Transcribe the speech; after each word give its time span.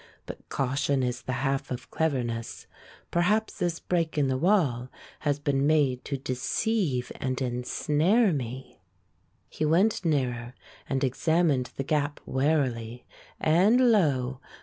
"But 0.25 0.49
caution 0.49 1.03
is 1.03 1.21
the 1.21 1.31
half 1.45 1.69
of 1.69 1.91
cleverness— 1.91 2.65
perhaps 3.11 3.59
this 3.59 3.79
break 3.79 4.17
in 4.17 4.29
the 4.29 4.37
wall 4.39 4.89
has 5.19 5.37
been 5.37 5.67
made 5.67 6.03
to 6.05 6.17
deceive 6.17 7.11
and 7.17 7.39
en 7.39 7.63
snare 7.63 8.33
me." 8.33 8.81
He 9.47 9.63
went 9.63 10.03
nearer 10.03 10.55
and 10.89 11.03
examined 11.03 11.69
the 11.77 11.83
gap 11.83 12.19
warily; 12.25 13.05
and 13.39 13.91
lo! 13.91 14.41